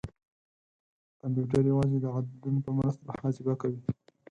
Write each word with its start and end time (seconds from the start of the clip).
کمپیوټر 1.21 1.63
یوازې 1.71 1.97
د 2.01 2.05
عددونو 2.15 2.59
په 2.65 2.71
مرسته 2.77 3.01
محاسبه 3.09 3.53
کوي. 3.61 3.81